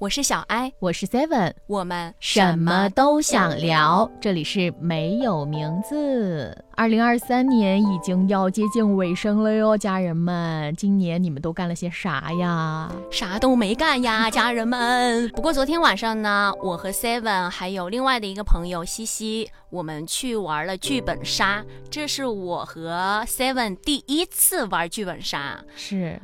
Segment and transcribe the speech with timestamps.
[0.00, 4.10] 我是小艾，我是 Seven，我们什么都想聊。
[4.18, 6.64] 这里是没有名字。
[6.74, 12.90] 二零二三年已经要接近尾声了哟，家人们，今年你们都干了些啥呀？
[13.10, 15.28] 啥都没干呀， 家人们。
[15.34, 21.62] 不过昨天晚上呢，我和 Seven 还有另外的一个朋友西西，我们去玩了剧本杀。
[21.90, 26.18] 这是我和 Seven 第一次玩剧本杀，是。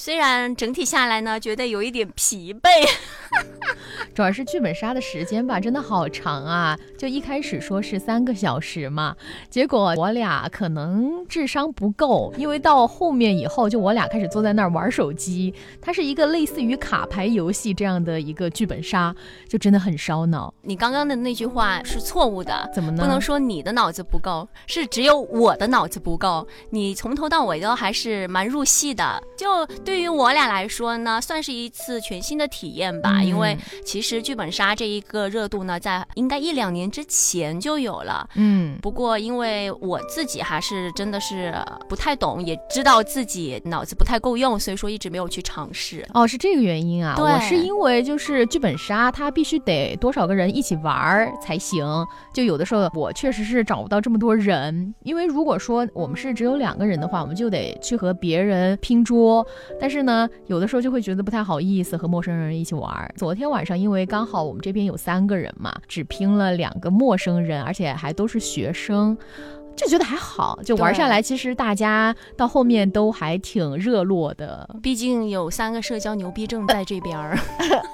[0.00, 2.70] 虽然整体下来呢，觉得有一点疲惫，
[4.16, 6.74] 主要是剧本杀的时间吧，真的好长啊！
[6.96, 9.14] 就一开始说是三个小时嘛，
[9.50, 15.52] 结果我俩可能智商不够，因为到后面以后，就我俩开始坐在那儿玩手机。
[15.82, 19.14] 它是一个类似于卡牌游戏这样的一个剧本杀，
[19.50, 20.54] 就真的很烧脑。
[20.62, 23.02] 你刚刚的那句话是错误的，怎么呢？
[23.02, 26.48] 不能说你的脑子不够，是只有我的脑子不够。
[26.70, 29.68] 你从头到尾都还是蛮入戏的，就。
[29.89, 33.22] 对于我俩来说呢，算是一次全新的体验吧。
[33.22, 38.28] 因为其实剧本杀这一个热度呢，在应该一两年之前就有了。
[38.34, 41.54] 嗯，不过因为我自己还是真的是
[41.88, 46.06] 不太懂，也知道自己脑子不太够用，所以说一直没有去尝试。
[46.12, 47.16] 哦，是这个原因啊。
[47.18, 51.86] 我是因为就是剧本杀，它必须得多少个人一起玩儿才行。
[52.34, 59.46] 就有的时候我确实是找不到这么多人，因为如果说我们是只有两个人的话，我们就得去和别人拼桌。
[59.80, 63.14] 但是呢，有的时候就会觉得不太好意思和陌生人一起玩。
[63.16, 69.16] 昨天晚上因为刚好我们这边有三个人嘛，只拼了两个陌生人，而且还都是学生，
[69.74, 70.60] 就觉得还好。
[70.62, 74.68] 就玩下来，其实大家到后面都还挺热络的。
[74.82, 77.38] 毕竟有三个社交牛逼症在这边儿，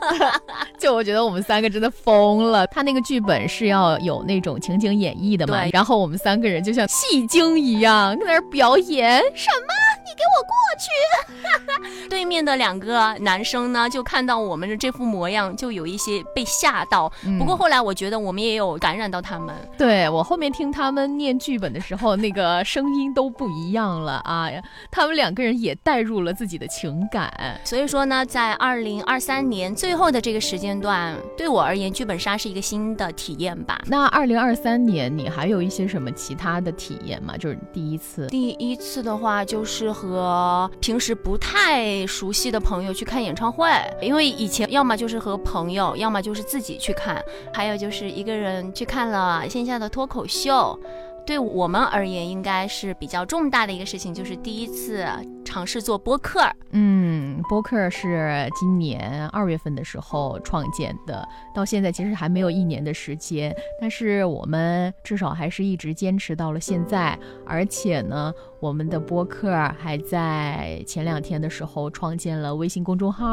[0.79, 2.67] 就我觉得我们三个真的疯了。
[2.67, 9.73] 他那个剧本是要有那种情景演绎的嘛，然后我们三个人就像戏精一样在那儿表演什么。
[10.07, 12.07] 你给我过去！
[12.09, 17.13] 对面的两个男生呢，就看到我们的这副模样，就有一些被吓到。
[17.39, 19.55] 不过后来我觉得我们也有感染到他们。
[19.77, 24.49] 对我后面听他们念剧本的时候，那个声音都不一样了啊！
[24.91, 27.61] 他们两个人也带入了自己的情感。
[27.65, 33.81] 所以说呢，在二零二三年最后的这个时间段，对我而言，剧本杀是一个新的体验吧。
[33.87, 37.37] 那二零二三年你还有一些什么其他的体验吗？
[37.37, 39.97] 就是第一次，第一次的话就是。
[39.97, 43.69] 和平时不太熟悉的朋友去看演唱会，
[44.01, 47.23] 因为以前要么就是和朋友，要么就是自己去看，
[47.53, 50.79] 还有就是一个人去看了线下的脱口秀。
[51.27, 55.05] 对我们而言，应该是比较重大的一个事情，就是第一次
[55.45, 56.41] 尝试做播客。
[56.71, 67.19] 嗯，播客是今年二月份的时候创建的，到现在其实还没有一年的时间，但是我们至少还是一直坚持到了现在。
[67.45, 73.27] 而且呢，我们的播客还在前两天的时候创建了微信公众号。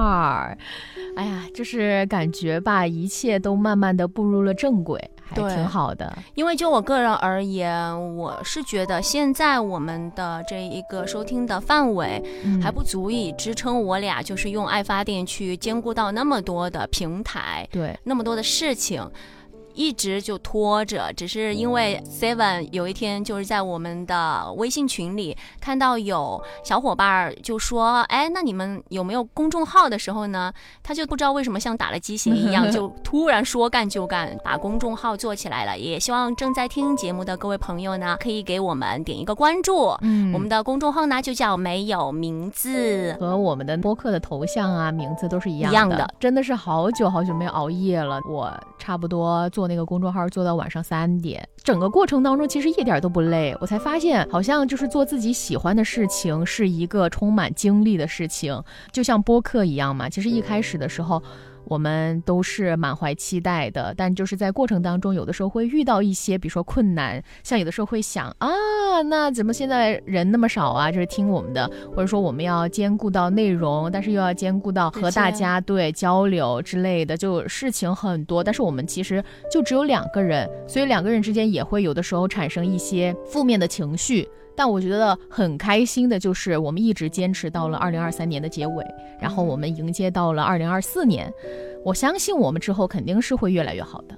[1.16, 5.00] 哎呀，就是感觉吧，一切都慢慢的步入了正轨。
[5.25, 12.22] 还挺好的，因为就我个人而言，我是觉得现在我们的这一个收听的范围
[12.62, 19.09] 还不足以支撑我俩就是用爱发电去兼顾到那么多的平台，对，那么多的事情。
[19.73, 35.78] 一直就拖着，只是因为 Seven 有一天就是在我们的微信群里看到有小伙伴就说：“哎，那你们有没有公众号的时候呢？”他就不知道为什么像打了鸡血一样，就突然说干就干，把公众号做起来了。
[35.78, 39.95] 也希望正在听节目的各位朋友呢，可以给我们点一个关注。
[40.01, 46.07] 嗯，我们的公众号呢就叫没有名字，和我们的播客的头像啊名字都是一样一样的。
[46.19, 49.62] 真的是好久好久没有熬夜了，我差不多做。
[49.63, 53.56] 做那个公众号做到晚上三点，整个过程当中其实一点都不累。
[53.62, 60.09] 我才发现，好像就是做自己喜欢的事情是一个充满精力的事情，就像播客一样嘛。
[60.09, 61.24] 其实一开始的时候。
[61.66, 68.50] 我们都是满怀期待的，但就是在过程当中，有的时候会遇到一些，比如说困难，像有的时候会想啊，
[69.06, 70.92] 那怎么现在人那么少啊？
[70.92, 78.44] 就是听我们的，或者说我们要兼顾到内容，但是又要兼顾到和大家对交流之类的，就事情很多。
[78.44, 84.27] 但是我们其实就只有两个人，所以两个人之间也会有的时候产生一些负面的情绪。
[84.55, 88.85] 但我觉得很开心的就是，我们一直坚持到了二零二三年的结尾，
[89.19, 91.31] 然后我们迎接到了二零二四年。
[91.83, 94.17] 我相信我们之后肯定是会越来越好的。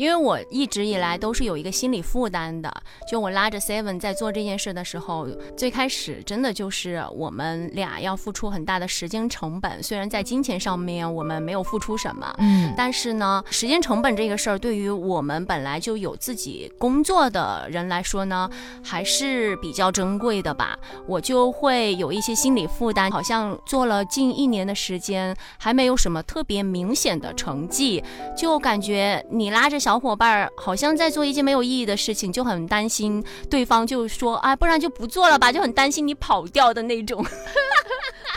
[0.00, 2.74] 因为我一直以来都是有一个心理负担的，
[3.06, 9.82] 就我拉着 Seven 在做这件事的时候，最开始真的就是我们俩要付出很大的时间成本。
[9.82, 18.48] 虽然在金钱上面我们没有付出什么，嗯，但是呢，时间成本这个事儿对于我们本来就有自己工作的人来说呢，
[18.82, 20.78] 还是比较珍贵的吧。
[21.06, 28.02] 我就会有一些心理负担，好像做了近一年的时间，还没有什么特别明显的成绩，
[28.34, 37.24] 就感觉你拉着小伙伴儿，好像在做一件没有意义的事情，就很担心对方就说啊，不然就不做了吧，就很担心你跑掉的那种。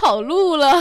[0.01, 0.73] 跑路了，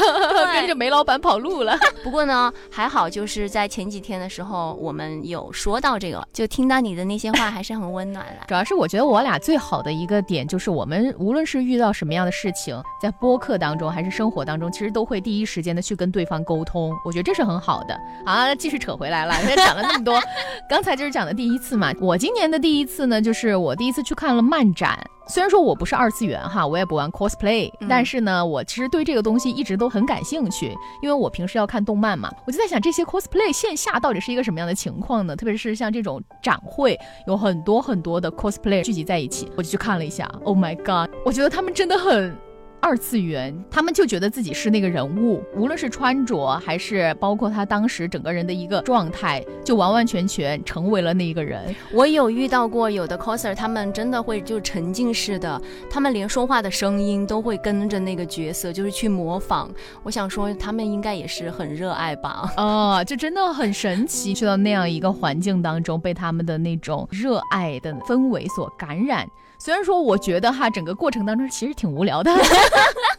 [0.52, 1.78] 跟着煤老板跑路了。
[2.02, 8.46] 不过呢，还好，就是在前几天的时候，我们有说到这个，就听到你的那些话，还是很温暖了。
[8.48, 16.92] 主要是我觉得我俩最好的一个点，就是我们无论是遇到什么样的事情，在播客当中还是生活当中，其实都会第一时间的去跟对方沟通。
[17.04, 17.96] 我觉得这是很好的。
[18.26, 20.20] 好，继续扯回来了，因为讲了那么多，
[20.68, 21.92] 刚才就是讲的第一次嘛。
[22.00, 24.98] 我今年的第一次呢，就是我第一次去看了漫展。
[25.28, 35.36] 虽然说我不是二次元哈，我也不玩 cosplay，但是呢，我其实对这个东西一直都很感兴趣，因为我平时要看动漫嘛，我就在想这些 cosplay 线下到底是一个什么样的情况呢？
[35.36, 36.98] 特别是像这种展会，
[37.28, 40.28] 有很多很多的 cosplay 聚集在一起，我就去看了一下。
[40.42, 42.36] Oh my god，我觉得他们真的很。
[42.82, 51.72] 二次元，他们就觉得自己是那个人物，无论是穿着还是包括他当时整个人的一个状态，就完完全全成为了那一个人。
[51.92, 59.70] 我有遇到过有的 coser，他们真的会就沉浸式的，他们连说话的声音都会跟着那个角色，就是去模仿。
[60.02, 62.52] 我想说，他们应该也是很热爱吧？
[62.56, 69.24] 啊，就真的很神奇，去到那样一个环境当中，被他们的那种热爱的氛围所感染。
[69.64, 72.32] 虽然说，我觉得哈，整个过程当中其实挺无聊的。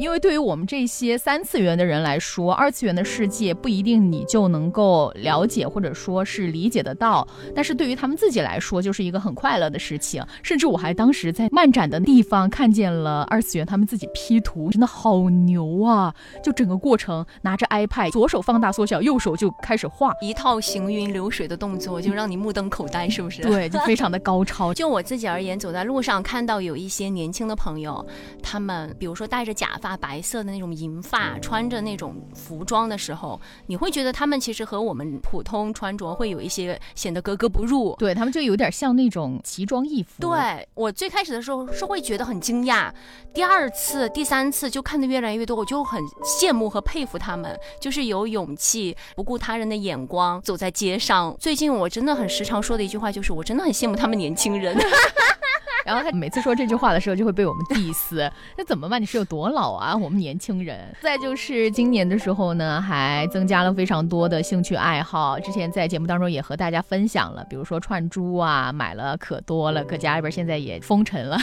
[0.00, 7.28] 因为对于我们这些三次元的人来说，二次元的世界不一定你就能够了解或者说是理解得到。
[7.54, 10.24] 但是对于他们自己来说，就是一个很快乐的事情。
[10.42, 16.14] 甚至我还当时在漫展的地方看见了二次元他们自己 P 图，真的好牛啊！
[16.42, 23.42] 就整个过程拿着 iPad，左手放大缩小，右手就开始画一套行云流水的动作，就让你目瞪口呆，是不是？
[23.42, 24.72] 对，就非常的高超。
[24.74, 28.06] 就我自己而言，走在路上看到有一些年轻的朋友，
[28.42, 29.89] 他们比如说戴着假发。
[29.96, 37.94] 白色的那种银发，穿着那种服装的时候，你会觉得他们其实和我们普通穿着会有一些显得格格不入。
[37.98, 40.20] 对他们就有点像那种奇装异服。
[40.20, 42.90] 对我最开始的时候是会觉得很惊讶，
[43.32, 51.36] 第二次、第三次就看的越来越多，我就很羡慕和佩服他们，就是有勇气不顾他人的眼光走在街上。
[51.38, 54.76] 最近我真的很时常说的一句话就是，我真的很羡慕他们年轻人。
[55.84, 58.30] 然后他每次说这句话的时候，就会被我们 diss。
[58.56, 59.00] 那怎么办？
[59.00, 59.96] 你是有多老啊？
[59.96, 60.78] 我们年轻人。
[61.00, 65.38] 再就是今年的时候呢，还增加了非常多的兴趣爱好。
[65.40, 71.38] 之前在节目当中也和大家分享了，比如说串珠啊，买了可多了，搁家里边现在也封尘了，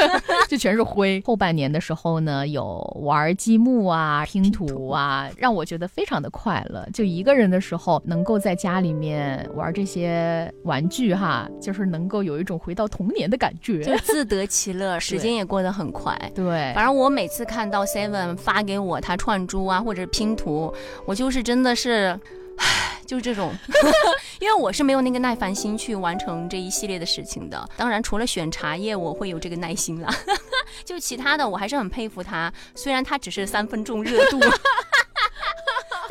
[0.48, 1.22] 就全是灰。
[1.24, 6.88] 后半年的时候呢，有玩积木啊、拼图啊，让我觉得非常的快乐。
[6.92, 13.81] 就一个人的时候，能够在家里面玩这些玩具哈，就是能够有一种回到童年的感觉。
[13.84, 16.16] 就自得其乐， 时间也过得很快。
[16.34, 20.72] 对，反正我每次看到 Seven 发给我他串珠啊，或者拼图，
[21.04, 22.18] 我就是真的是，
[22.58, 23.52] 唉，就是这种，
[24.40, 27.68] 因为我是没有那个耐烦心去完成这一系列的事情的。
[27.76, 30.08] 当然，除了选茶叶，我会有这个耐心了，
[30.84, 34.38] 就其他的我还是很佩服他，虽然他只是三分钟热度。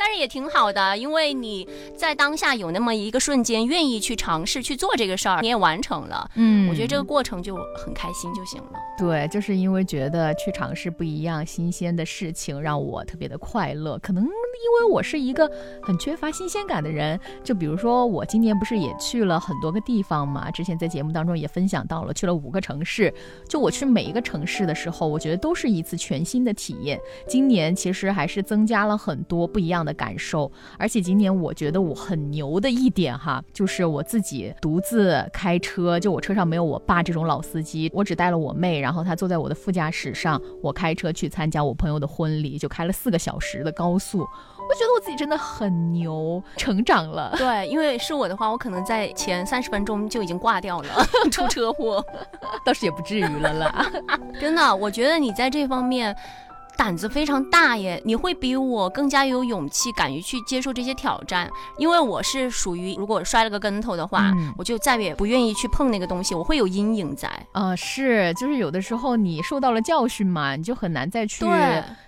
[0.04, 1.68] 但是也挺好的，因为你
[2.02, 6.28] 在当下有那么一个瞬间愿意去尝试去做这个事儿，你也完成了。
[6.34, 8.72] 嗯，我觉得这个过程就很开心就行了。
[8.98, 13.96] 对，就是因为觉得去尝试不一样、新鲜的事情，让我特别的快乐。
[14.00, 15.48] 可能因为我是一个
[15.80, 20.50] 很缺乏新鲜感的人，就比如说我今年不是也去了很多个地方嘛？
[20.50, 23.14] 之前在节目当中也分享到了，去了五个城市。
[23.48, 26.98] 就我去每一个城市的时候，我觉得都是一次全新的体验。
[27.28, 29.92] 今年其实还是增加了很多不一样的。
[29.92, 47.34] 感受，而且今年我觉得我很牛的一点哈，就是我自己独自开车，就我车上没有我爸这种老司机，我只带了我妹，然后她坐在我的副驾驶上，我开车去参加我朋友的婚礼，就开了四个小时的高速，我觉得我自己真的很牛， 成长了。
[47.36, 52.04] 对，因为是我的话，我可能在前三十分钟就已经挂掉了，出车祸，
[52.64, 53.92] 倒是也不至于了啦。
[54.40, 56.16] 真的，我觉得你在这方面。
[56.76, 61.50] 胆子非常大耶，你会比我更加有勇气，敢于去接受这些挑战。
[61.78, 67.30] 因为我是属于，如果摔了个跟头的话，我就再也不愿意去碰那个东西，我会有阴影在。
[67.52, 71.44] 啊，是，就是有的时候你受到了教训嘛，你就很难再去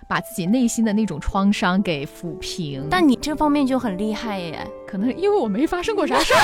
[0.07, 2.87] 把自己内心的那种创伤给抚平。
[2.89, 4.67] 但你这方面就很厉害耶。
[4.87, 6.39] 可能因为我没发生过啥事儿。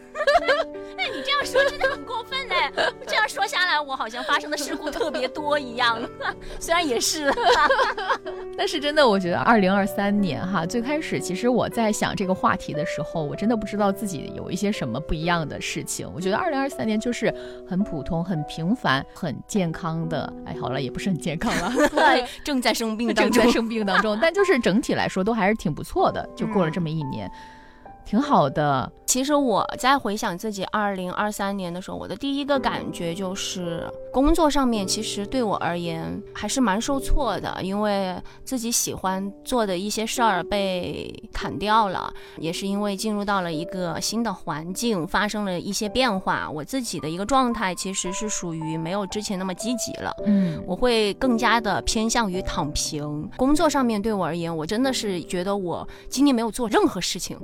[0.98, 2.72] 哎，你这样说真的很过分哎！
[3.06, 5.98] 这样说下来，我好像发生的事故特别多一样。
[6.58, 7.32] 虽然也是，
[8.58, 16.10] 但是真的，我觉得二零二三年哈，最开始其实我在想这个话题的时候，我真的不知道自己有一些什么不一样的事情。
[16.12, 17.32] 我觉得二零二三年就是
[17.68, 20.32] 很普通、很平凡、很健康的。
[20.46, 21.72] 哎，好了，也不是很健康了，
[22.44, 24.18] 正在生病当中，正在生病当中。
[24.20, 26.28] 但就是整体来说，都还是挺不错的。
[26.34, 27.30] 就过了这么一年。
[28.04, 28.90] 挺好的。
[29.08, 46.46] 其实我在回想自己二零二三年的时候，我的第一个感觉就是工作上面其实对我而言还是蛮受挫的，因为自己喜欢做的一些事儿被砍掉了，也是因为进入到了一个新的环境，发生了一些变化。
[46.50, 53.26] 我自己的一个状态其实是属于没有之前那么积极了，嗯，我会更加的偏向于躺平。
[53.38, 57.38] 工作上面对我而言，我真的是觉得我今年没有做任何事情。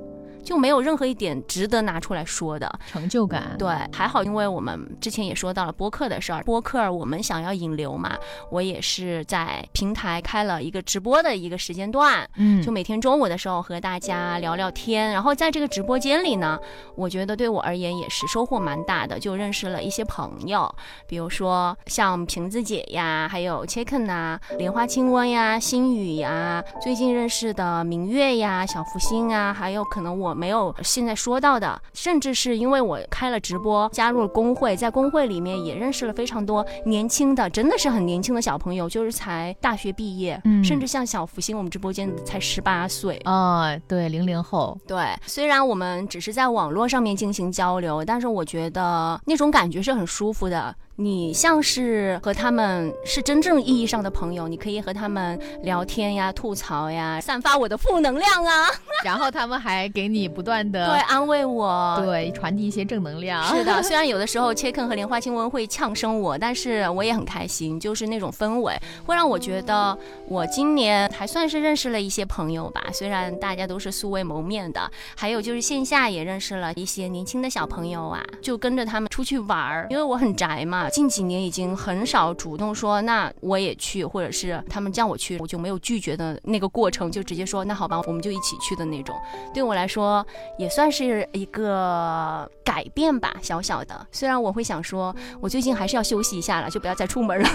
[0.45, 3.55] 就没有任何一点值得拿出来说的成就感。
[3.57, 8.17] 对，还好，因为我们之前也说到了播客的事儿，播客我们想要引流嘛，
[8.51, 16.59] 我也是在平台开了一个直播的一个时间段，嗯，就每天中午的时候和大家聊聊天，然后在这个直播间里呢，
[16.97, 20.69] 我觉得对我而言也是收获蛮大的，就认识了一些朋友，
[21.07, 30.35] 比如说像瓶子姐呀，还有 Chicken 呐，莲花清瘟呀，心雨呀，最近认识的明月呀，小福星啊，还有可能我。
[30.35, 40.65] 没有现在说到的，甚至是因为我开了直播，加入了工会，在工会里面也认识了非常多年轻的，真的是很年轻的小朋友，就是才大学毕业，嗯。
[40.65, 43.21] 甚至像小福星，我们直播间才十八岁。
[43.25, 50.75] 啊，对，零零后，对，虽然我们只是在网络上面进行交流，但是我觉得那种感觉是很舒服的。
[50.97, 58.69] 你像是和他们是真正意义上的朋友，你可以和他们聊天呀、吐槽呀，散发我的负能量啊，
[59.05, 63.43] 然后他们还给你不断的对安慰我，对传递一些正能量。
[63.45, 69.99] 是的， 虽然有的时候切肯和莲花清瘟会呛声我，但是我也很开心，就是那种氛围会让我觉得
[70.29, 72.81] 我今年还算是认识了一些朋友吧。
[72.93, 80.84] 虽然大家都是素未谋面的，还有就是线下也认识了一些年轻的小朋友啊，就跟着他们出去玩儿，因为我很宅嘛。
[80.91, 89.15] 近几年已经很少主动说，那我也去，或者是他们叫我去，我就没有拒绝的那个过程，就直接说那好吧，我们就一起去的那种。
[89.53, 90.27] 对我来说
[90.59, 94.07] 也算是一个改变吧，小小的。
[94.13, 97.49] 虽然我会想说，我最近还是要休息一下了，就不要再出门了。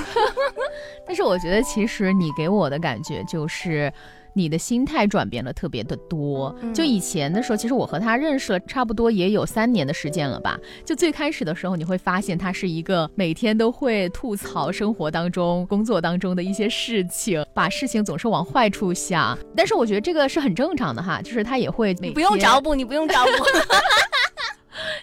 [1.05, 3.91] 但是我觉得，其实你给我的感觉就是。
[4.33, 10.57] 你的心态转变了特别的多，就以前的时候，其实我和他认识了差不多也有三年的时间了吧。
[10.86, 19.38] 就最开始的时候，你会发现他是一个每天都会吐槽生活当中、工作当中的一些事情，把事情总是往坏处想。
[19.55, 23.31] 但是我觉得这个是很正常的哈，就是他也会你不用找补，你不用找补。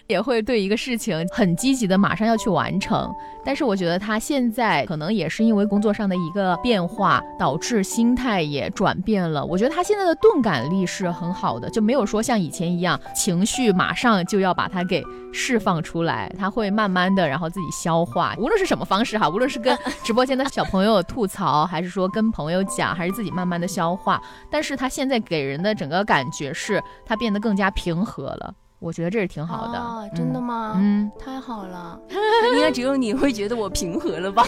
[0.07, 3.13] 也会对一个事情很积极的，马上要去完成。
[3.43, 9.45] 但是我觉得他现在可能也是因为工作上的一个变化，导致心态也转变了。
[9.45, 16.29] 我觉得他现在的钝感力是很好的，就没有说像以前一样情绪马上就要把它给释放出来。
[16.37, 18.35] 他会慢慢的，然后自己消化。
[18.37, 24.21] 无论是什么方式哈，无论是跟 直播间的小朋友吐槽，还是说跟朋友讲，还是自己慢慢的消化。
[24.49, 28.53] 但是他现在给人的整个感觉是，他变得更加平和了。
[28.79, 30.73] 我觉得这是挺好的，真的吗？
[30.77, 31.99] 嗯，太好了，
[32.53, 34.45] 应该只有你会觉得我平和了吧？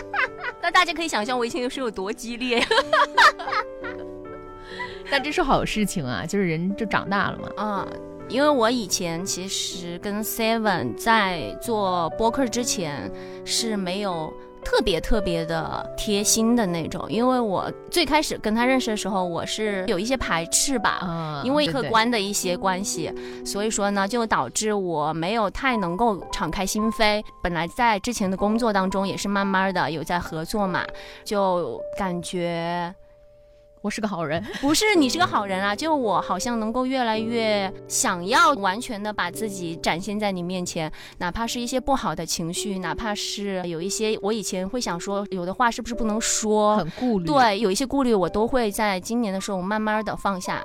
[0.62, 2.66] 那大家可以想象我以前是有多激烈呀。
[5.10, 7.48] 但这是好事情啊，就是人就长大了嘛。
[7.56, 7.86] 啊，
[8.28, 13.10] 因为我以前其实跟 Seven 在做播客之前
[13.44, 14.32] 是没有。
[14.66, 23.12] 特别特别的贴心的那种，因为我最开始跟他认识的时候，我是有一些排斥吧，因为客观的一些关系，
[23.44, 27.22] 所以说呢，就导致我没有太能够敞开心扉。
[27.40, 30.84] 本来在之前的工作当中也是慢慢的有在合作嘛，
[31.24, 32.92] 就感觉。
[33.82, 35.76] 我是个好人， 不是你是个好人啊！
[35.76, 50.64] 就我好像能够越来越想要完全的把自己展现在你面前，哪怕是一些不好的情绪，哪怕是有一些我以前会想说有的话是不是不能说，很顾虑，对，有一些顾虑我都会在今年的时候慢慢的放下。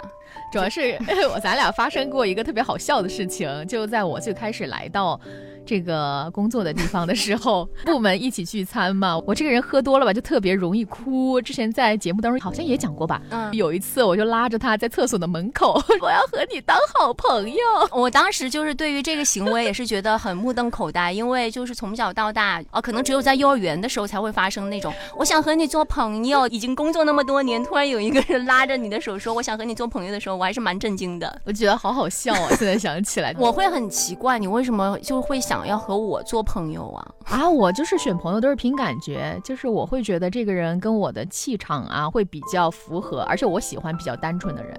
[0.51, 0.97] 主要是
[1.33, 5.19] 我咱俩发生过一个特别好笑的事情，就在我最开始来到。
[5.63, 9.15] 这个工作的地方的时候， 部门一起聚餐嘛。
[9.27, 11.39] 我这个人喝多了吧，就特别容易哭。
[11.39, 13.21] 之前在节目当中好像也讲过吧。
[13.29, 17.57] 嗯，有一次我就拉着他在厕所的门口，我要和你当好朋友。
[17.91, 26.47] 我当时就是对于这个行为也是觉得很目瞪口呆，因为就是从小到大啊，可能只有在幼儿园的时候才会发生那种我想和你做朋友。
[26.47, 31.41] 已经工作那么多年，突然有一个人拉着你的手说我想和你做朋友的时候，我还是蛮震惊的。
[31.43, 32.47] 我觉得好好笑啊！
[32.51, 37.11] 现在想起来，我会很奇怪，你为什么就会想要和我做朋友啊？
[37.25, 44.73] 啊，我就是选朋友都是凭感觉，就是我会觉得这个人跟我的气场啊会比较符合，而且我喜欢比较单纯的人。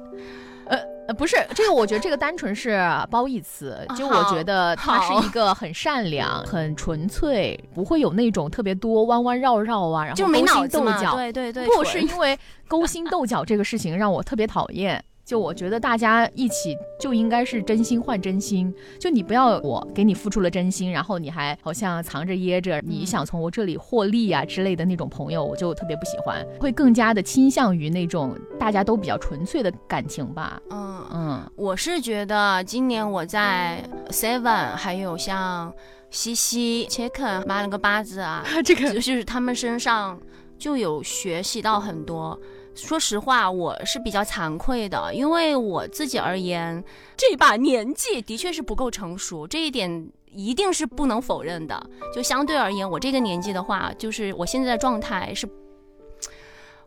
[0.67, 2.81] 呃呃，不是这个，我觉得这个单纯是
[3.11, 11.17] 褒义词，就我觉得他是一个很善良、很纯粹，不会有那种特别多弯弯绕绕啊，然后勾心斗角。
[11.17, 15.05] 对对对，不是因为勾心斗角这个事情让我特别讨厌。
[15.25, 30.61] 就我觉得大家一起就应该是真心换真心，就你不要我给你付出了真心，然后你还好像藏着掖着，你想从我这里获利啊之类的那种朋友，我就特别不喜欢，会更加的倾向于那种大家都比较纯粹的感情吧。
[30.71, 35.73] 嗯嗯，我是觉得今年我在 Seven 还有像
[36.11, 40.21] 西西、切肯妈了个八字啊， 这个就是他们身上
[40.59, 42.39] 就有学习到很多。
[42.75, 46.83] 说实话，我是比较惭愧的，因为我自己而言，
[47.17, 51.81] 这把年纪的确是不够成熟，这一点一定是不能否认的。
[52.15, 55.47] 就相对而言，我这个年纪的话，就是我现在的状态是，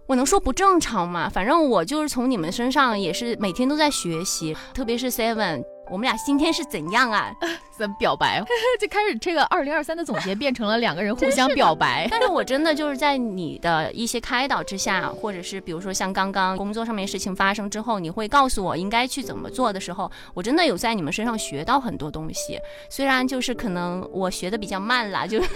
[0.08, 1.30] 我能说不正常吗？
[1.30, 5.64] 反正我就是从你们身上也是每天都在学习，特别是 Seven。
[5.90, 7.32] 我们俩今天是怎样啊？
[7.78, 8.42] 怎么表白？
[8.80, 12.08] 就开始这个二零二三的总结变成了两个人互相表白。
[12.12, 22.58] 但是我真的就是在你的一些开导之下，或者是比如说像刚刚工作上面事情发生之后，你会告诉我应该去怎么做的时候，我真的有在你们身上学到很多东西。
[22.90, 25.50] 虽然就是可能我学的比较慢啦，就是，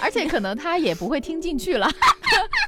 [0.00, 1.86] 而且可能他也不会听进去了，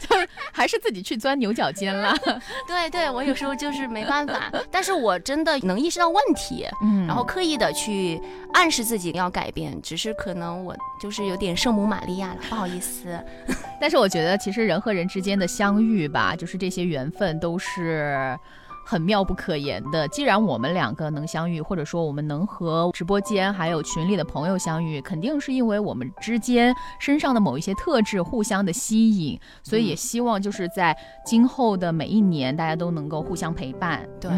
[0.09, 0.15] 就
[0.53, 2.15] 还是自己去钻牛角尖了。
[2.69, 6.69] 对对，我有时候就是没办法， 但是我真的能意识到问题。
[6.83, 8.21] 嗯，然后刻意的去
[8.53, 13.19] 暗示自己要改变，只是可能我就是有点圣母玛利亚了，不好意思。
[13.81, 18.39] 但是我觉得，其实人和人之间的相遇吧，就是这些缘分都是。
[18.85, 20.07] 很妙不可言的。
[20.09, 29.39] 既然我们两个能相遇，或者说我们能和直播间还有群里的朋友相遇，肯定是因为我们之间身上的某一些特质互相的吸引。
[29.63, 34.05] 所以也希望就是在今后的每一年，大家都能够互相陪伴。
[34.21, 34.31] 对，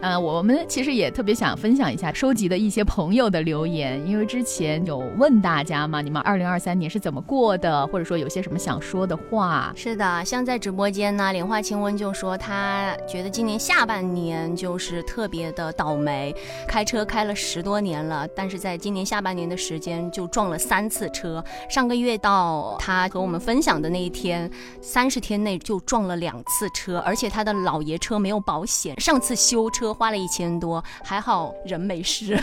[0.00, 9.72] 嗯，我们其实也特别想分享一下收集的一些朋友的留言，因为之前有问大家嘛，你们二零二三年是怎么过的，或者说有些什么想说的话。
[9.74, 13.87] 是的，像在直播间呢，莲花清温就说他觉得今年下。
[13.88, 16.34] 半年就是特别的倒霉，
[16.68, 21.42] 开车开了十多年了，但是在今年下半年的时间就撞了三次车。
[21.70, 24.50] 上个月到他和我们分享的那一天，
[24.82, 32.38] 三十天内就撞了两次车，而且他的老爷车没有保险，上次修车花了一千多，还好人没事。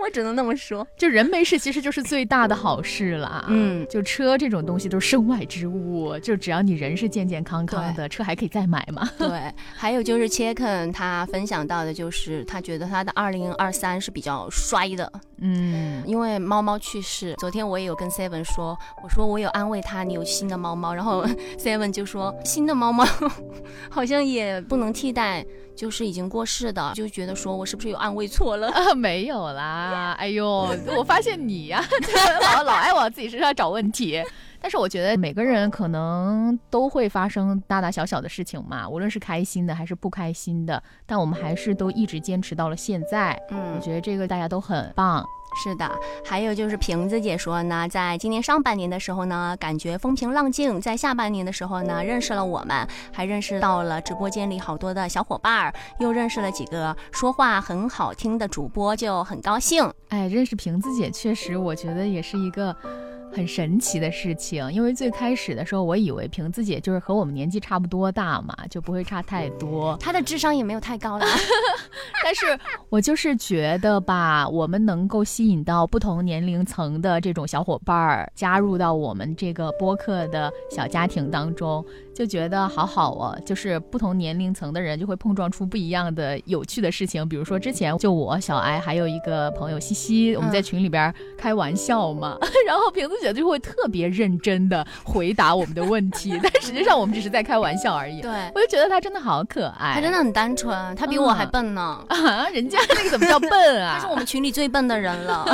[0.00, 3.44] 我只能那么说， 就人没事，其实就是最大的好事了。
[3.48, 9.08] 嗯，就车这种东西都是身外之物，就只要你人是健健康康的，车还可以再买嘛。
[9.18, 15.10] 对，还有就是切肯他分享到的，就是他觉得他的二零二三是比较衰的。
[15.42, 21.24] 嗯，因为猫猫去世，昨天我也有跟 Seven 说，我说我有安慰他，你有新的猫猫，然后
[21.58, 23.04] Seven 就说新的猫猫
[23.90, 25.44] 好像也不能替代。
[25.76, 28.94] 就是已经过世的，就觉得说我是不是有安慰错了？
[28.94, 31.84] 没有啦， 哎呦， 我发现你呀，
[32.42, 34.22] 老老爱往自己身上找问题。
[34.60, 43.40] 但是我觉得每个人可能都会发生大大小小的事情嘛，无论是开心的还是不开心的，但我们还是都一直坚持到了现在。
[43.50, 45.24] 嗯，我觉得这个大家都很棒。
[45.64, 45.90] 是的，
[46.24, 59.92] 还有就是瓶子姐说呢，在今年上半年的时候呢，感觉风平浪静；在下半年的时候呢，认识了我们，还认识到了直播间里好多的小伙伴儿，又认识了几个说话很好听的主播，就很高兴。
[60.10, 62.76] 哎，认识瓶子姐确实，我觉得也是一个。
[63.32, 69.96] 很神奇的事情，因为最开始的时候，我以为瓶子姐就是和我们年纪差不多大嘛，就不会差太多。
[69.98, 71.24] 她的智商也没有太高了，
[72.24, 81.84] 但是我就是觉得吧，我们能够吸引到不同年龄层的这种小伙伴儿加入到我们这个播客的小家庭当中。
[82.20, 87.26] 就觉得好好哦，就是不同年龄层的人就会碰撞出不一样的有趣的事情。
[87.26, 98.20] 比如说之前就我小艾还有一个朋友西西，我们在群里边开玩笑嘛， 然后瓶子姐就会特别认真的回答我们的问题，但实际上我们只是在开玩笑而已。
[98.20, 102.04] 对，我就觉得她真的好可爱，她真的很单纯，她比我还笨呢。
[102.10, 103.94] 啊，人家那个怎么叫笨啊？
[103.94, 105.46] 她是我们群里最笨的人了。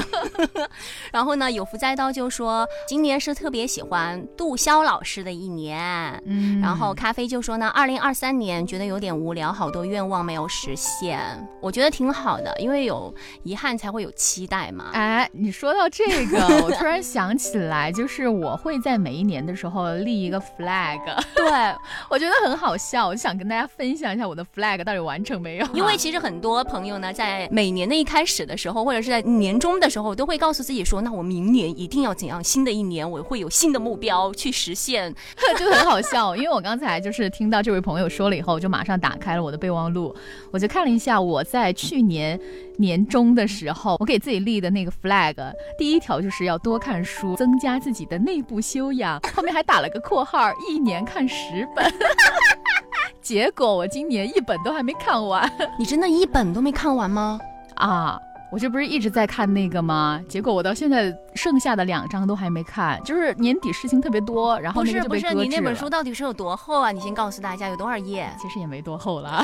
[1.14, 5.76] 然后呢，有福栽刀就说今年是特别喜欢杜潇老师的一年。
[6.24, 11.18] 嗯，然后咖啡就说呢，二零二三年觉得有点无聊，好多愿望没有实现。
[11.60, 14.90] 我觉得挺好的，因为有遗憾才会有期待嘛。
[14.92, 21.00] 哎，你说到这个，我突然想起来，就是我会在每一年的时候立一个 flag。
[21.34, 21.46] 对，
[22.10, 25.66] 我觉得很好笑，我就想跟大家分享一下我的 flag 到底完成没有。
[25.72, 35.14] 因为其实很多朋友呢，在每年的一开始的时候，或者是在年终的时候，都会告诉自己说，那我明年一定要怎样，新的一年我会有新的目标去实现，
[35.58, 36.34] 就很好笑。
[36.36, 40.14] 因为我刚才就是听到这位朋友说了以后，我就马上打开了我的备忘录，
[40.50, 42.38] 我就看了一下我在去年
[42.78, 45.34] 年中的时候，我给自己立的那个 flag，
[45.78, 51.92] 第一条就是要多看书，增加自己的内部修养，后面还打了个括号，一年看十本。
[53.20, 57.40] 结果我今年一本都还没看完，你真的一本都没看完吗？
[57.74, 58.18] 啊！
[58.50, 60.20] 我这不是一直在看那个吗？
[60.28, 66.92] 结果我到现在剩下的两章都还没看，就是年底事情特别多，然后不是不是，你那本书到底是有多厚啊？
[66.92, 68.30] 你先告诉大家有多少页？
[68.40, 69.42] 其实也没多厚了。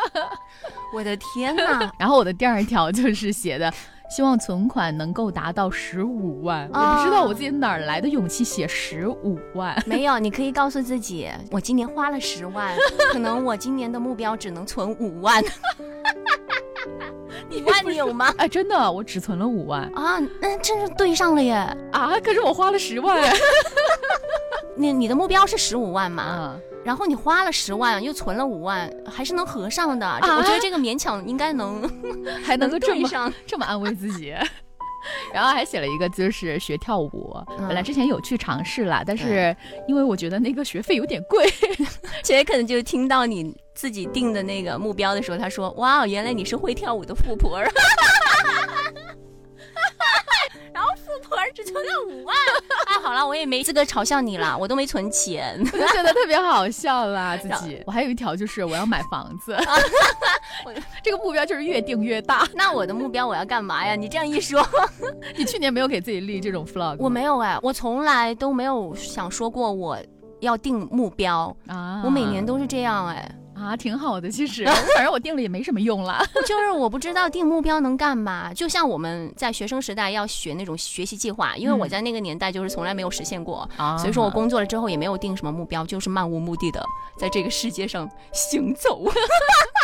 [0.94, 1.90] 我的天哪！
[1.98, 3.72] 然后我的第二条就是写的，
[4.10, 6.68] 希望存款能够达到十五万。
[6.72, 9.80] 我不知道我自己哪来的勇气写十五万。
[9.86, 12.76] 没有，你可以告诉自己，我今年花了十万，
[13.12, 15.42] 可能我今年的目标只能存五万。
[17.50, 18.32] 五万你有吗？
[18.36, 21.54] 哎，真的，我只存了五万啊，那真是对上了耶！
[21.92, 23.32] 啊，可是我花了十万。
[24.76, 26.56] 你你的目标是十五万嘛？
[26.82, 30.08] 然后你花了十万，又存了五万，还是能合上的。
[30.22, 31.82] 我觉得这个勉强应该能，
[32.42, 34.34] 还能够对上，这么安慰自己。
[35.32, 37.36] 然后还写了一个，就是学跳舞。
[37.58, 39.54] 本来之前有去尝试了，但是
[39.86, 41.46] 因为我觉得那个学费有点贵，
[42.22, 47.60] 且可能就听到你自己定的那个目标的时候，他说：“哇，原来你是会跳舞的富婆。”
[51.54, 52.34] 只存了五万。
[52.86, 57.36] 哎，好了，我也没资格嘲笑你了，我都没存钱，我就觉得特别好笑啦。
[57.36, 59.56] 自己，我还有一条就是我要买房子，
[61.02, 62.46] 这个目标就是越定越大。
[62.54, 63.94] 那我的目标我要干嘛呀？
[63.94, 64.66] 你这样一说，
[65.36, 66.96] 你去年没有给自己立这种 flag？
[66.98, 69.98] 我没有哎，我从来都没有想说过我
[70.40, 73.30] 要定目标啊，我每年都是这样哎。
[73.60, 76.24] 啊，挺好的，其实反正我定了也没什么用了。
[76.46, 78.52] 就是我不知道定目标能干嘛。
[78.54, 83.68] 就像我们在学生时代要学那种学习计划，因为我在那个年代就是从来没有实现过，
[83.98, 86.82] 所以说我工作了之后也没有定什么目标，就是漫无目的的
[87.18, 89.04] 在这个世界上行走。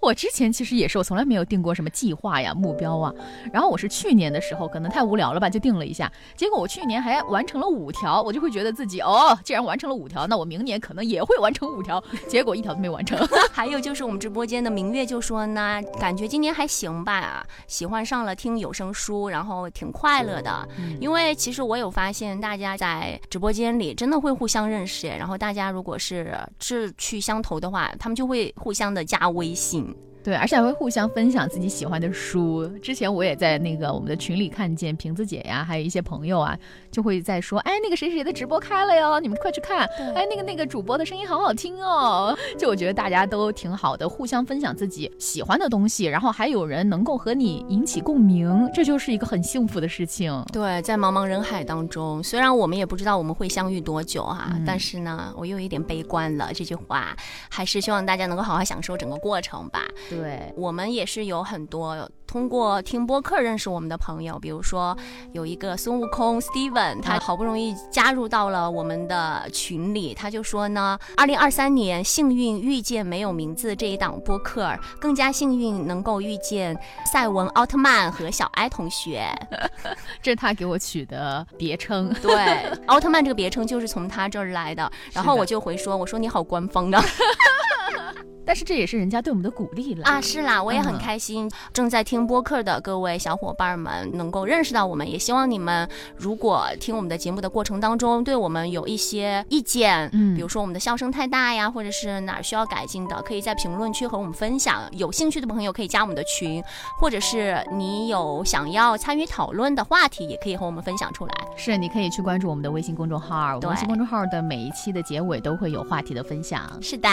[0.00, 3.12] 我之前其实也是，我从来没有定过什么计划呀、目标啊。
[3.52, 6.10] 然后我是去年的时候，可能太无聊了吧，就定了一下。
[6.36, 12.02] 结果我去年还完成了五条，我就会觉得自己哦，既然完成了五条，那我明年可能也会完成五条。
[12.26, 13.18] 结果一条都没完成。
[13.52, 20.66] 还有就是我们直播间的明月就说呢，感觉今年还行吧，喜欢上了听有声书，然后挺快乐的。
[21.00, 29.87] 因为其实我有发现，大家在直播间里真的会互相认识，然后大家如果是志趣相投的话，他们就会互相的加微信。
[30.28, 32.66] 对，而且还会互相分享自己喜欢的书。
[32.82, 36.54] 之前我也在那个我们的群里看见瓶子姐呀，还有一些朋友啊，
[36.90, 39.86] 就会在说，哎，那个谁谁的直播开了哟，你们快去看。
[40.14, 42.36] 哎，那个那个主播的声音好好听哦。
[42.58, 50.44] 就我觉得大家都挺好的，互相分享自己喜欢的东西，然后还有人能够和你引起共鸣，这就是一个很幸福的事情。
[50.52, 56.50] 对，在茫茫人海当中，虽然我们也不知道我们会相遇多久哈，但是呢，我又有一点悲观了。
[56.52, 57.16] 这句话
[57.48, 59.80] 还是希望大家能够好好享受整个过程吧。
[60.10, 60.17] 对
[60.56, 64.96] 我们也是有很多通过听播客认识我们的朋友，比如说
[65.32, 76.78] 有一个孙悟空 Steven，他好不容易加入到了我们的群里，他就说呢，二零二三年幸运遇见没有名字这一档播客，更加幸运能够遇见
[77.10, 79.26] 赛文奥特曼和小艾同学，
[80.22, 82.12] 这是他给我取的别称。
[82.20, 84.90] 对，奥特曼这个别称就是从他这儿来的。
[85.12, 87.02] 然后我就回说，我说你好官方啊。
[88.48, 90.18] 但是这也是人家对我们的鼓励了啊！
[90.22, 91.50] 是啦，我也很开心。
[91.70, 104.80] 正在听播客的各位小伙伴们能够认识到我们，也希望你们如果听我们的节目的过程当中，对我们有一些意见，嗯，比如说我们的笑声太大呀，或者是哪儿需要改进的，可以在评论区和我们分享。
[104.92, 106.64] 有兴趣的朋友可以加我们的群，
[106.98, 111.34] 或者是你有想要参与讨论的话题，也可以和我们分享出来。
[111.54, 116.66] 是，你可以去关注我们的微信公众号，微信公众号的每一期的结尾都会有话题的分享。
[116.80, 117.08] 是的。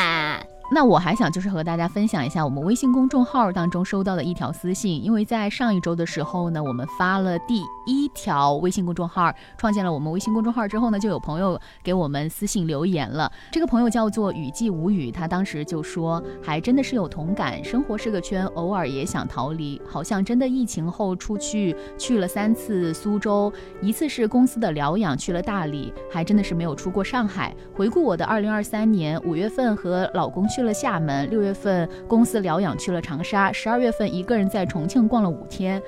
[0.71, 13.32] 那我还想就是和大家分享一下我们微信公众号当中收到的一条私信，因为在上一周的时候呢，我们发了第一条微信公众号，创建了我们微信公众号之后呢，就有朋友给我们私信留言了。
[13.51, 27.56] 这个朋友叫做雨季无语，他当时就说，还真的是有同感，生活是个圈，偶尔也想逃离，好像真的疫情后出去去了三次苏州，一次是公司的疗养去了大理，还真的是没有出过上海。
[27.75, 30.43] 回顾我的二零二三年，五月份和老公。
[30.56, 35.82] 去了厦门，六月份公司疗养去了长沙，十二月份一个人在重庆逛了五天，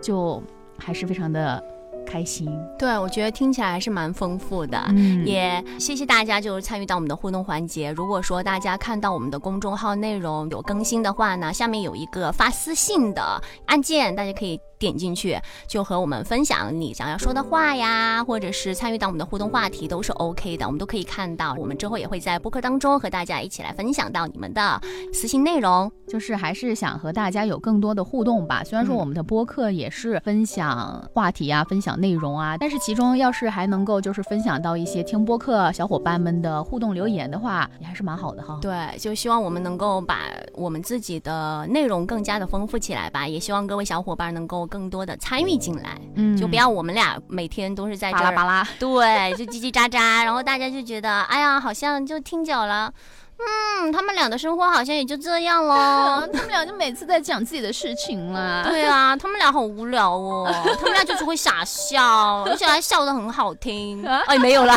[0.00, 0.42] 就
[0.78, 1.62] 还是非常的
[2.06, 2.48] 开心。
[2.78, 4.82] 对，我觉得听起来还是蛮丰富的，
[5.26, 7.92] 也谢谢大家就是参与到我们的互动环节。
[7.92, 13.22] 如果说大家看到我们的公众号内容有更新的话呢，下面有一个发私信的
[13.66, 14.58] 按键，大家可以。
[14.78, 21.54] 点进去就和我们分享你想要说的话呀，或者是参与到我们的互动话题都是 OK 的，我们都可以看到。
[21.58, 24.80] 我们之后也会在播客当中和大家一起来分享到你们的
[25.12, 28.62] 私信内容，就是还是想和大家有更多的互动吧。
[28.64, 38.58] 虽然说我们的播客也是分享话题啊、分享内容啊，但是其中要是还能够就是分享到一些听播客小伙伴们的互动留言的话，也还是蛮好的哈。
[38.60, 40.20] 对，就希望我们能够把
[40.54, 44.63] 我们自己的内容更加的丰富起来吧，也希望各位小伙伴能够。
[44.66, 52.92] 更多的参与进来，嗯，就不要我们俩每天都是在这巴拉巴拉， 对，就叽叽喳喳，然后大家就觉得，哎呀，好像就听久了，
[53.38, 60.48] 嗯，他们俩的生活好像也就这样了， 他们俩就每次在讲自己的事情了，对啊，他们俩好无聊哦，
[60.78, 64.76] 他们俩就只会傻笑，而且还笑得很好听，哎，没有啦，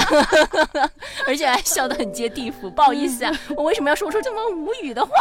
[1.27, 5.11] 而且还笑得很接地府，不好意思啊，我为什么要说出这么无语的话？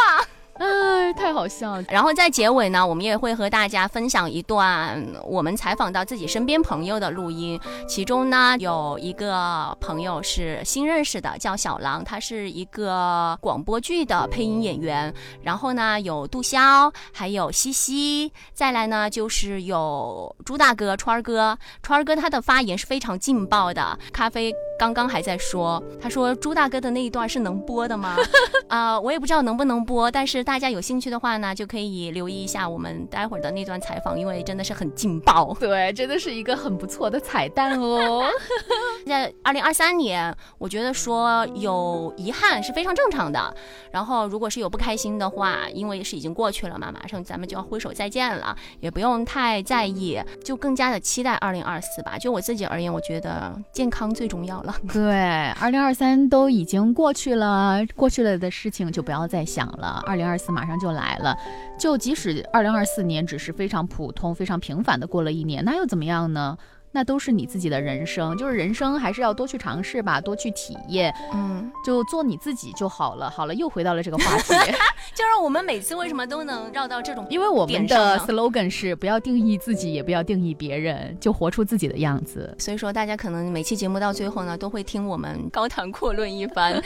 [0.59, 1.85] 哎，太好笑了！
[1.91, 7.61] 然后在结尾呢，我们也会和大家分享一段我们采访到自己身边朋友的录音。
[7.87, 15.13] 其中呢，有一个朋友是新认识的，叫小狼，他是一个广播剧的配音演员。
[15.43, 21.59] 然后呢，有杜潇，还有西西，再来呢就是有朱大哥、川儿哥。
[21.83, 23.99] 川儿哥他的发言是非常劲爆的。
[24.11, 28.17] 咖啡刚刚还在说，他说朱大哥的那一段是能播的吗？
[28.69, 30.47] 啊，我也不知道能不能播，但是。
[30.47, 35.53] 大家有兴趣的话呢，就可以留意一下我们待会儿的那段采访，因为真的是很劲爆。
[35.59, 38.23] 对，真的是一个很不错的彩蛋哦。
[39.05, 43.53] 在二零二三年，我觉得说有遗憾是非常正常的。
[43.91, 52.17] 然后，如果是有不开心的话，因为是已经过去了嘛，马上咱们就要挥手再见了，也不用太在意，就更加的期待二零二四吧。
[52.17, 54.66] 就我自己而言，我觉得健康最重要了。
[54.93, 60.03] 对，二零二三都已经过去了，过去了的事情就不要再想了。
[60.07, 60.37] 二零二。
[60.37, 61.35] 四马上就来了，
[61.79, 66.57] 就即使二零二四年只是非常普通、非常平凡的过了一年，那又怎么样呢？
[66.97, 73.29] 那都是你自己的人生，就是人生还是要多去尝试吧，多去体验，嗯，就做你自己就好了。
[73.29, 74.55] 好了，又回到了这个话题，
[75.15, 82.57] 就是我们每次为什么都能绕到这种，因为我们的 slogan 是不要定义自己，也不要定义别人，就活出自己的样子。
[82.59, 86.83] 所以说，大家可能每期节目到最后呢，都会听我们高谈阔论一番，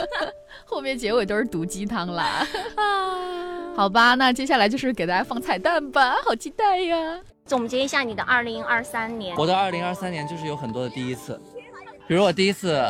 [0.64, 2.46] 后面结尾都是毒鸡汤啦。
[2.76, 7.20] 啊，好吧，那接下来就是给大家放彩蛋吧，好期待呀。
[7.44, 9.36] 总结一下你的二零二三年。
[9.36, 11.40] 我的二零二三年就是有很多的第一次，
[12.06, 12.82] 比如我第一次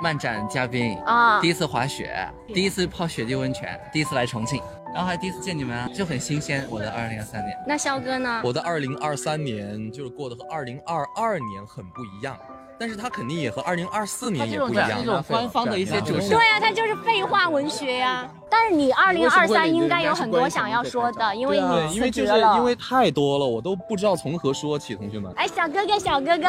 [0.00, 2.16] 漫展嘉宾啊，第一次滑雪，
[2.54, 4.62] 第一次泡雪地温泉，第一次来重庆，
[4.94, 6.64] 然后还第一次见你们，就很新鲜。
[6.70, 7.56] 我的二零二三年。
[7.66, 8.40] 那肖哥呢？
[8.44, 12.38] 我的二零二三年就是过得和二零二二年很不一样。
[12.80, 14.88] 但是他肯定也和二零二四年也不一样。
[14.88, 16.30] 这种官方的一些主持。
[16.30, 18.26] 对呀，他就是废话文学呀。
[18.48, 24.94] 但是你二零二三应该有很多想要说的，因为你因为就是因为太多了，我都不知道从何说起。
[24.94, 26.48] 同学们，哎，小哥哥，小哥哥，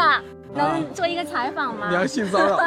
[0.54, 1.90] 能做一个采访吗？
[1.90, 2.58] 你要性骚扰。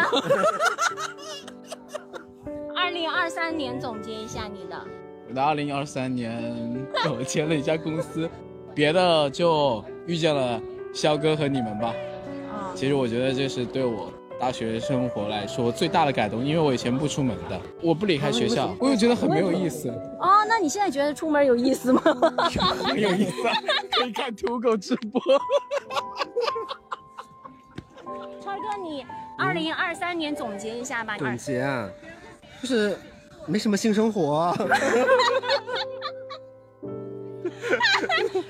[2.77, 4.79] 二零二三年总结一下你的。
[5.27, 8.29] 我的二零二三年，我签了一家公司，
[8.74, 10.61] 别的就遇见了
[10.92, 11.94] 肖哥和你们吧。
[12.75, 19.88] 其实我觉得这是对我大学生活来说最大的改动，因为我以前不出门的，我不离开学校，我又觉得很没有意思。
[20.21, 22.03] 哦，那你现在觉得出门有意思吗？
[22.85, 23.33] 很有意思，
[23.93, 25.21] 可以看土狗直播。
[28.40, 29.07] 超哥，你
[29.38, 31.17] 二零二三年总结一下吧。
[31.17, 31.88] 总结啊，
[32.61, 32.99] 就是
[33.47, 34.53] 没什么性生活。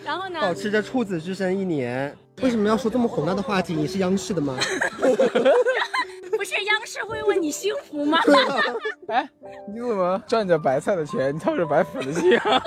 [0.03, 0.41] 然后呢？
[0.41, 2.17] 保持着处子之身一年。
[2.43, 3.75] 为什么要说这么宏大的话题？
[3.75, 4.57] 你是央视的吗？
[6.37, 8.19] 不是央视会问你幸福吗？
[9.09, 9.29] 哎，
[9.69, 12.63] 你怎么赚着白菜的钱，操着白粉的心啊？